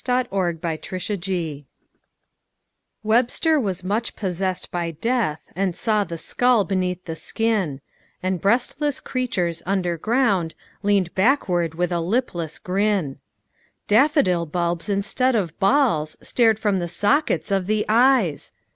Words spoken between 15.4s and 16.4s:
balls